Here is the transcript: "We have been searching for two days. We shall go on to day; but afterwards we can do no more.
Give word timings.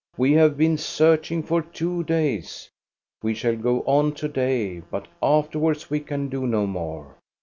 "We 0.17 0.31
have 0.31 0.57
been 0.57 0.79
searching 0.79 1.43
for 1.43 1.61
two 1.61 2.03
days. 2.05 2.71
We 3.21 3.35
shall 3.35 3.55
go 3.55 3.81
on 3.83 4.13
to 4.13 4.27
day; 4.27 4.79
but 4.89 5.07
afterwards 5.21 5.91
we 5.91 5.99
can 5.99 6.27
do 6.27 6.47
no 6.47 6.65
more. 6.65 7.17